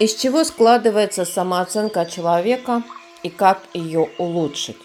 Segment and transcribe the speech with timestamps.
[0.00, 2.82] Из чего складывается самооценка человека
[3.22, 4.76] и как ее улучшить?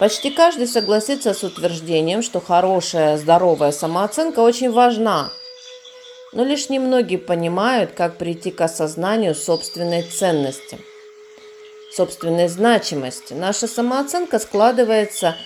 [0.00, 5.30] Почти каждый согласится с утверждением, что хорошая, здоровая самооценка очень важна.
[6.32, 10.80] Но лишь немногие понимают, как прийти к осознанию собственной ценности,
[11.92, 13.34] собственной значимости.
[13.34, 15.36] Наша самооценка складывается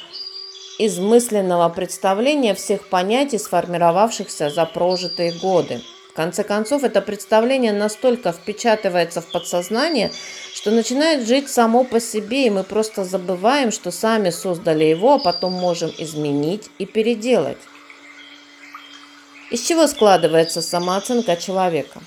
[0.78, 5.82] из мысленного представления всех понятий, сформировавшихся за прожитые годы–
[6.14, 10.12] конце концов, это представление настолько впечатывается в подсознание,
[10.54, 15.18] что начинает жить само по себе, и мы просто забываем, что сами создали его, а
[15.18, 17.58] потом можем изменить и переделать.
[19.50, 22.00] Из чего складывается самооценка человека?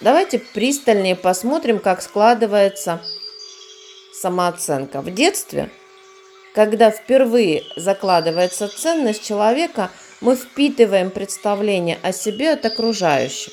[0.00, 3.00] Давайте пристальнее посмотрим, как складывается
[4.12, 5.00] самооценка.
[5.00, 5.70] В детстве,
[6.54, 9.90] когда впервые закладывается ценность человека–
[10.20, 13.52] мы впитываем представление о себе от окружающих.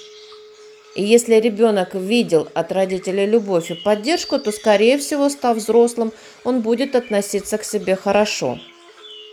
[0.96, 6.12] И если ребенок видел от родителей любовь и поддержку, то, скорее всего, став взрослым,
[6.44, 8.60] он будет относиться к себе хорошо.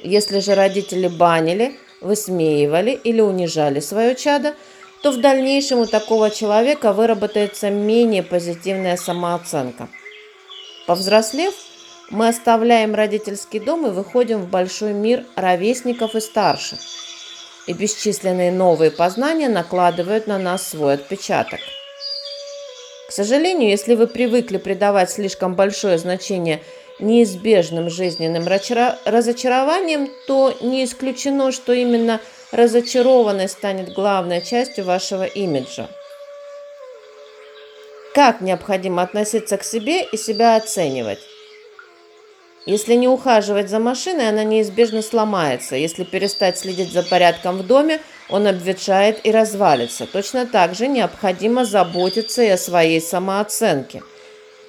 [0.02, 4.54] Если же родители банили, высмеивали или унижали свое чадо,
[5.02, 9.88] то в дальнейшем у такого человека выработается менее позитивная самооценка.
[10.86, 11.54] Повзрослев,
[12.10, 16.78] мы оставляем родительский дом и выходим в большой мир ровесников и старших–
[17.68, 21.60] и бесчисленные новые познания накладывают на нас свой отпечаток.
[23.08, 26.62] К сожалению, если вы привыкли придавать слишком большое значение
[26.98, 28.46] неизбежным жизненным
[29.04, 32.20] разочарованиям, то не исключено, что именно
[32.52, 35.88] разочарованность станет главной частью вашего имиджа.
[38.14, 41.20] Как необходимо относиться к себе и себя оценивать?
[42.66, 45.76] Если не ухаживать за машиной, она неизбежно сломается.
[45.76, 50.06] Если перестать следить за порядком в доме, он обветшает и развалится.
[50.06, 54.02] Точно так же необходимо заботиться и о своей самооценке.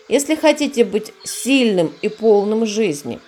[0.07, 3.19] Если хотите быть сильным и полным жизни,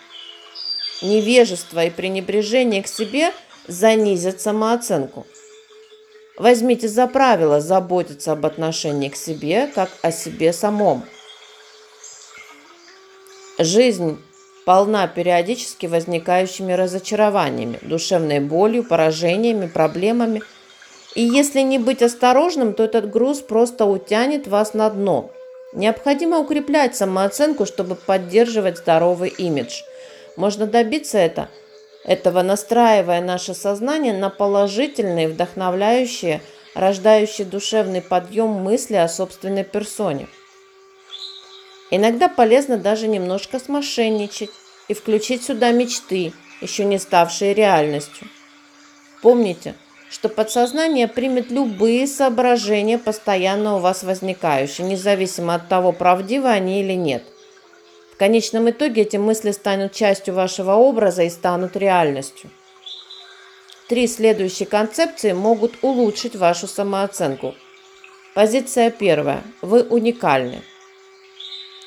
[1.02, 3.32] невежество и пренебрежение к себе
[3.67, 5.28] занизят самооценку.
[6.38, 11.05] Возьмите за правило заботиться об отношении к себе, как о себе самом.
[13.60, 14.17] Жизнь
[14.66, 20.42] полна периодически возникающими разочарованиями, душевной болью, поражениями, проблемами.
[21.16, 25.32] И если не быть осторожным, то этот груз просто утянет вас на дно.
[25.73, 29.82] Необходимо укреплять самооценку, чтобы поддерживать здоровый имидж.
[30.36, 31.49] Можно добиться это,
[32.05, 36.42] этого, настраивая наше сознание на положительные, вдохновляющие,
[36.76, 40.28] рождающие душевный подъем мысли о собственной персоне–
[41.92, 44.50] Иногда полезно даже немножко смошенничать
[44.88, 48.28] и включить сюда мечты, еще не ставшие реальностью.
[49.22, 49.76] Помните,
[50.10, 56.94] что подсознание примет любые соображения, постоянно у вас возникающие, независимо от того, правдивы они или
[56.94, 57.24] нет.
[58.14, 62.50] В конечном итоге эти мысли станут частью вашего образа и станут реальностью.
[63.90, 67.56] Три следующие концепции могут улучшить вашу самооценку.
[68.34, 69.44] Позиция первая.
[69.62, 70.62] Вы уникальны.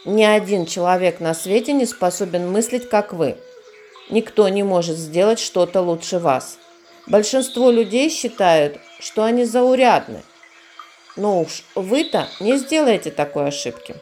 [0.05, 3.37] Ни один человек на свете не способен мыслить, как вы.
[4.11, 6.59] Никто не может сделать что-то лучше вас.
[7.07, 10.23] Большинство людей считают, что они заурядны.
[11.17, 13.95] Но уж вы-то не сделаете такой ошибки.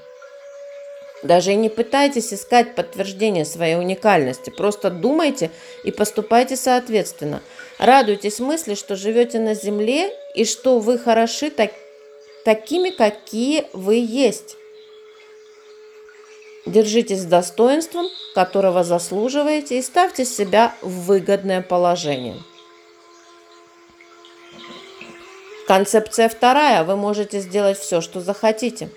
[1.22, 4.50] Даже и не пытайтесь искать подтверждение своей уникальности.
[4.50, 5.50] Просто думайте
[5.84, 7.42] и поступайте соответственно.
[7.78, 11.70] Радуйтесь мысли, что живете на земле и что вы хороши так,
[12.44, 14.56] такими, какие вы есть.
[16.64, 22.36] Держитесь с достоинством, которого заслуживаете, и ставьте себя в выгодное положение.
[25.66, 26.84] Концепция вторая.
[26.84, 28.90] Вы можете сделать все, что захотите.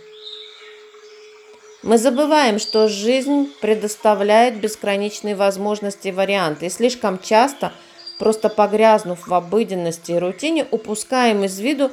[1.82, 7.74] Мы забываем, что жизнь предоставляет бесконечные возможности и варианты, и слишком часто,
[8.18, 11.92] просто погрязнув в обыденности и рутине, упускаем из виду,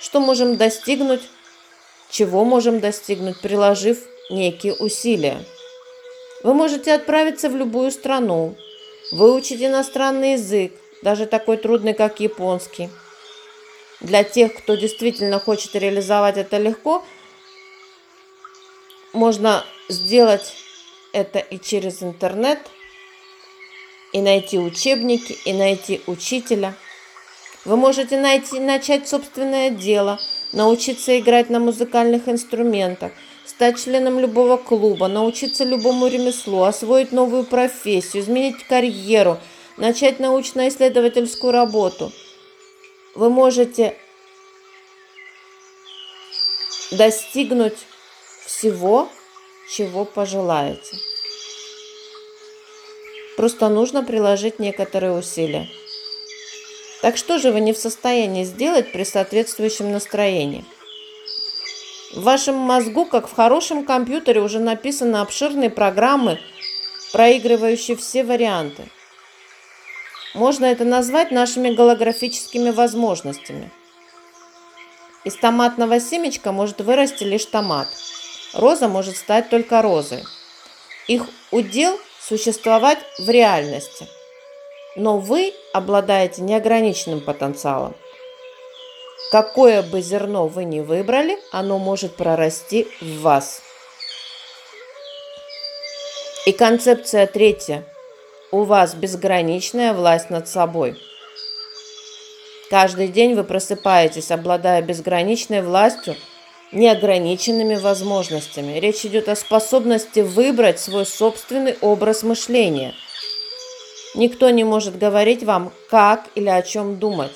[0.00, 1.22] что можем достигнуть,
[2.10, 3.98] чего можем достигнуть, приложив
[4.30, 5.44] некие усилия.
[6.42, 8.56] Вы можете отправиться в любую страну,
[9.12, 10.72] выучить иностранный язык,
[11.02, 12.90] даже такой трудный, как японский.
[14.00, 17.04] Для тех, кто действительно хочет реализовать это легко,
[19.12, 20.54] можно сделать
[21.12, 22.58] это и через интернет,
[24.12, 26.74] и найти учебники, и найти учителя.
[27.64, 30.20] Вы можете найти, начать собственное дело,
[30.52, 33.12] научиться играть на музыкальных инструментах–
[33.44, 39.38] стать членом любого клуба, научиться любому ремеслу, освоить новую профессию, изменить карьеру,
[39.76, 42.12] начать научно-исследовательскую работу.
[43.14, 43.96] Вы можете
[46.90, 47.78] достигнуть
[48.44, 49.08] всего,
[49.70, 50.96] чего пожелаете.
[53.36, 55.68] Просто нужно приложить некоторые усилия.
[57.00, 60.64] Так что же вы не в состоянии сделать при соответствующем настроении?
[62.12, 66.38] В вашем мозгу, как в хорошем компьютере, уже написаны обширные программы,
[67.12, 68.84] проигрывающие все варианты.
[70.34, 73.70] Можно это назвать нашими голографическими возможностями.
[75.24, 77.88] Из томатного семечка может вырасти лишь томат.
[78.52, 80.24] Роза может стать только розой.
[81.08, 84.06] Их удел существовать в реальности.
[84.96, 87.94] Но вы обладаете неограниченным потенциалом.
[89.32, 93.62] Какое бы зерно вы ни выбрали, оно может прорасти в вас.
[96.44, 97.82] И концепция третья.
[98.50, 100.98] У вас безграничная власть над собой.
[102.68, 106.14] Каждый день вы просыпаетесь, обладая безграничной властью,
[106.70, 108.78] неограниченными возможностями.
[108.80, 112.92] Речь идет о способности выбрать свой собственный образ мышления.
[114.14, 117.32] Никто не может говорить вам, как или о чем думать.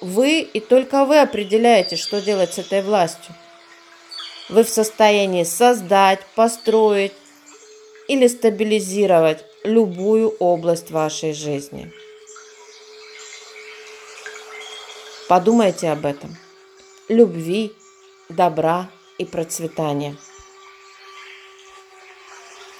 [0.00, 3.34] Вы и только вы определяете, что делать с этой властью.
[4.48, 7.12] Вы в состоянии создать, построить
[8.08, 11.92] или стабилизировать любую область вашей жизни.
[15.28, 16.36] Подумайте об этом.
[17.08, 17.72] Любви,
[18.28, 20.16] добра и процветания.